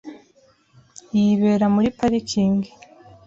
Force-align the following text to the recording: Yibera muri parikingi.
Yibera 1.19 1.65
muri 1.75 1.87
parikingi. 1.99 2.69